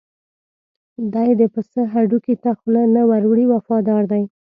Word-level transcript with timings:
دی 1.13 1.29
د 1.39 1.41
پسه 1.53 1.81
هډوکي 1.93 2.35
ته 2.43 2.51
خوله 2.59 2.83
نه 2.95 3.01
ور 3.09 3.23
وړي 3.29 3.45
وفادار 3.49 4.03
دی. 4.11 4.23